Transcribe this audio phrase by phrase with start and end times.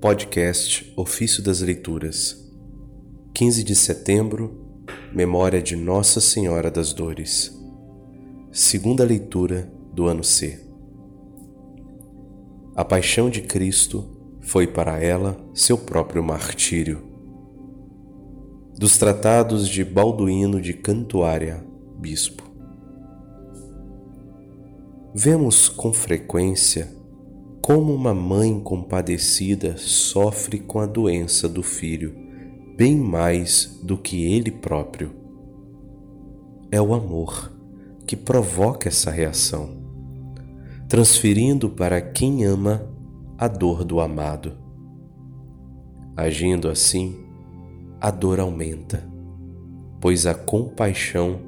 [0.00, 2.52] Podcast Ofício das Leituras,
[3.32, 7.58] 15 de setembro, Memória de Nossa Senhora das Dores,
[8.52, 10.60] segunda leitura do ano C.
[12.74, 17.02] A paixão de Cristo foi para ela seu próprio martírio.
[18.78, 21.66] Dos tratados de Balduíno de Cantuária,
[21.98, 22.42] bispo.
[25.14, 26.94] Vemos com frequência
[27.66, 32.14] como uma mãe compadecida sofre com a doença do filho,
[32.76, 35.10] bem mais do que ele próprio.
[36.70, 37.52] É o amor
[38.06, 39.82] que provoca essa reação,
[40.88, 42.88] transferindo para quem ama
[43.36, 44.52] a dor do amado.
[46.16, 47.16] Agindo assim,
[48.00, 49.04] a dor aumenta,
[50.00, 51.40] pois a compaixão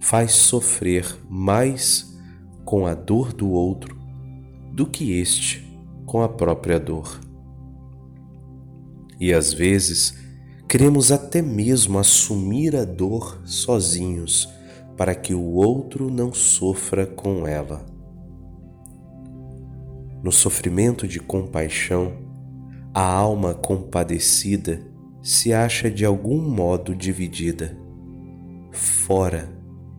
[0.00, 2.18] faz sofrer mais
[2.64, 4.01] com a dor do outro
[4.72, 5.70] do que este
[6.06, 7.20] com a própria dor.
[9.20, 10.18] E às vezes
[10.68, 14.48] queremos até mesmo assumir a dor sozinhos
[14.96, 17.84] para que o outro não sofra com ela.
[20.22, 22.12] No sofrimento de compaixão,
[22.94, 24.82] a alma compadecida
[25.22, 27.76] se acha de algum modo dividida,
[28.70, 29.52] fora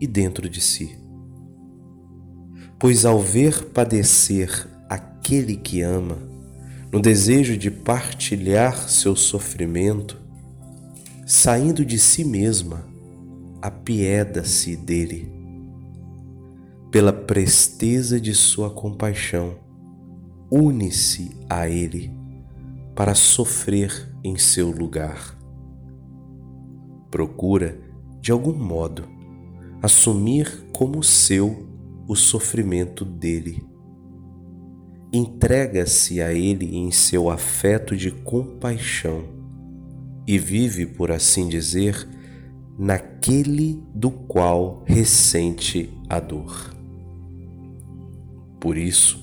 [0.00, 0.97] e dentro de si
[2.78, 6.18] pois ao ver padecer aquele que ama,
[6.92, 10.16] no desejo de partilhar seu sofrimento,
[11.26, 12.86] saindo de si mesma,
[13.60, 15.30] apieda-se dele.
[16.90, 19.56] Pela presteza de sua compaixão,
[20.50, 22.10] une-se a ele
[22.94, 25.36] para sofrer em seu lugar.
[27.10, 27.78] Procura,
[28.20, 29.04] de algum modo,
[29.82, 31.67] assumir como seu
[32.08, 33.62] o sofrimento dele.
[35.12, 39.24] Entrega-se a ele em seu afeto de compaixão
[40.26, 42.08] e vive, por assim dizer,
[42.78, 46.74] naquele do qual ressente a dor.
[48.58, 49.22] Por isso,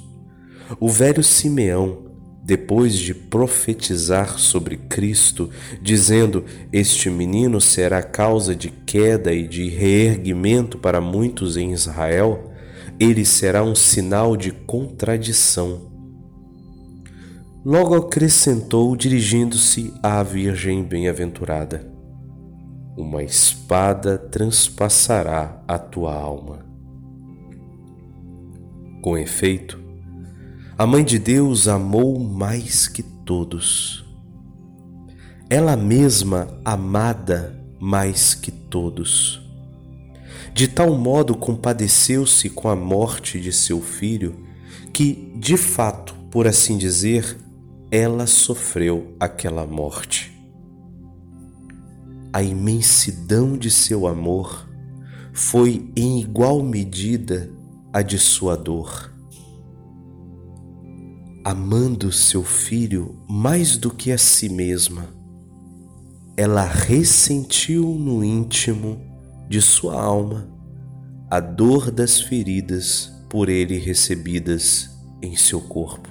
[0.79, 2.05] o velho Simeão,
[2.43, 5.49] depois de profetizar sobre Cristo,
[5.81, 12.54] dizendo: Este menino será causa de queda e de reerguimento para muitos em Israel,
[12.99, 15.91] ele será um sinal de contradição.
[17.63, 21.91] Logo acrescentou, dirigindo-se à Virgem bem-aventurada:
[22.97, 26.65] Uma espada transpassará a tua alma.
[29.01, 29.79] Com efeito,
[30.77, 34.05] a Mãe de Deus amou mais que todos.
[35.49, 39.44] Ela mesma amada mais que todos
[40.53, 44.43] de tal modo compadeceu-se com a morte de seu filho
[44.93, 47.37] que, de fato, por assim dizer,
[47.91, 50.33] ela sofreu aquela morte.
[52.31, 54.67] A imensidão de seu amor
[55.33, 57.49] foi em igual medida
[57.91, 59.13] a de sua dor.
[61.43, 65.07] Amando seu filho mais do que a si mesma,
[66.35, 68.99] ela ressentiu no íntimo
[69.47, 70.55] de sua alma
[71.29, 74.89] a dor das feridas por ele recebidas
[75.21, 76.09] em seu corpo.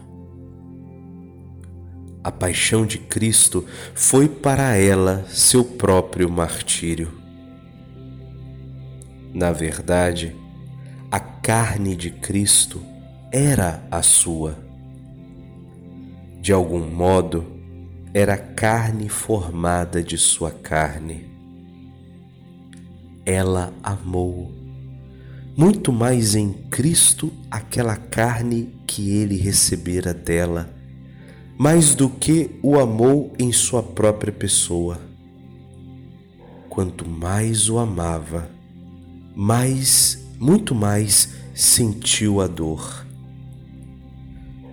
[2.22, 7.12] A paixão de Cristo foi para ela seu próprio martírio.
[9.32, 10.34] Na verdade,
[11.10, 12.82] a carne de Cristo
[13.30, 14.58] era a sua.
[16.40, 17.46] De algum modo,
[18.12, 21.33] era carne formada de sua carne
[23.24, 24.52] ela amou.
[25.56, 30.74] Muito mais em Cristo aquela carne que ele recebera dela,
[31.56, 35.00] mais do que o amou em sua própria pessoa.
[36.68, 38.50] Quanto mais o amava,
[39.34, 43.06] mais, muito mais sentiu a dor.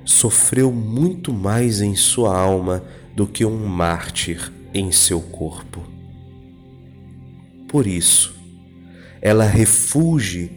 [0.03, 2.83] Sofreu muito mais em sua alma
[3.15, 5.83] do que um mártir em seu corpo.
[7.67, 8.40] Por isso,
[9.21, 10.51] ela refugie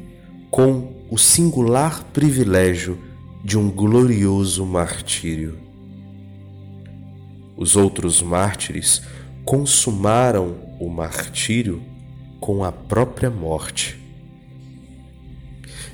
[0.50, 2.98] com o singular privilégio
[3.44, 5.58] de um glorioso martírio.
[7.56, 9.02] Os outros mártires
[9.44, 11.82] consumaram o martírio
[12.40, 14.00] com a própria morte.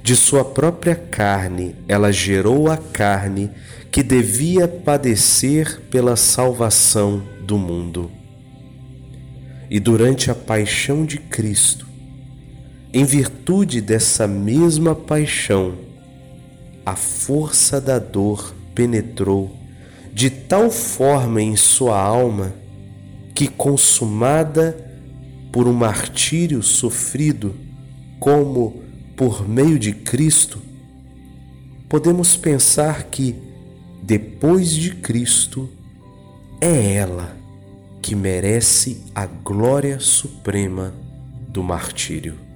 [0.03, 3.51] De sua própria carne, ela gerou a carne
[3.91, 8.11] que devia padecer pela salvação do mundo.
[9.69, 11.90] E durante a paixão de Cristo,
[12.93, 15.75] em virtude dessa mesma paixão,
[16.85, 19.57] a força da dor penetrou
[20.13, 22.53] de tal forma em sua alma
[23.33, 24.77] que, consumada
[25.53, 27.55] por um martírio sofrido,
[28.19, 28.83] como
[29.17, 30.61] por meio de Cristo,
[31.89, 33.37] podemos pensar que,
[34.03, 35.69] depois de Cristo,
[36.61, 37.37] é ela
[38.03, 40.93] que merece a glória suprema
[41.49, 42.50] do martírio.